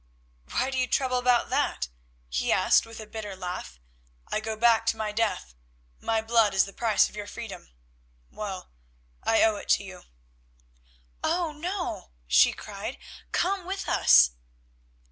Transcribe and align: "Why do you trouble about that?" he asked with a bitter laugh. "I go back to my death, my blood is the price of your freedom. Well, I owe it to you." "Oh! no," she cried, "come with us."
"Why 0.49 0.71
do 0.71 0.79
you 0.79 0.87
trouble 0.87 1.19
about 1.19 1.51
that?" 1.51 1.87
he 2.27 2.51
asked 2.51 2.87
with 2.87 2.99
a 2.99 3.05
bitter 3.05 3.35
laugh. 3.35 3.79
"I 4.29 4.39
go 4.39 4.57
back 4.57 4.87
to 4.87 4.97
my 4.97 5.11
death, 5.11 5.53
my 5.99 6.23
blood 6.23 6.55
is 6.55 6.65
the 6.65 6.73
price 6.73 7.07
of 7.07 7.15
your 7.15 7.27
freedom. 7.27 7.69
Well, 8.31 8.71
I 9.21 9.43
owe 9.43 9.57
it 9.57 9.69
to 9.77 9.83
you." 9.83 10.05
"Oh! 11.23 11.51
no," 11.51 12.13
she 12.25 12.51
cried, 12.51 12.97
"come 13.31 13.63
with 13.67 13.87
us." 13.87 14.31